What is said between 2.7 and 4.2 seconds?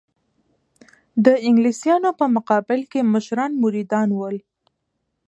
کې مشران مریدان